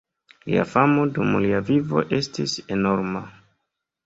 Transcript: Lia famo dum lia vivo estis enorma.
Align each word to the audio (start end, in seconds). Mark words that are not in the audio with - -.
Lia 0.45 0.63
famo 0.71 1.03
dum 1.17 1.35
lia 1.43 1.59
vivo 1.67 2.03
estis 2.21 2.57
enorma. 2.79 3.23